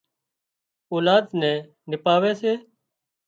اولاد 0.91 1.25
نين 1.39 1.59
نپاوي 1.89 2.31
سي 2.41 2.53